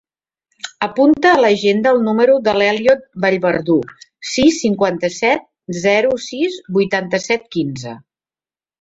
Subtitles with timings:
[0.85, 3.77] Apunta a l'agenda el número de l'Elliot Vallverdu:
[4.33, 5.49] sis, cinquanta-set,
[5.87, 7.99] zero, sis, vuitanta-set, quinze.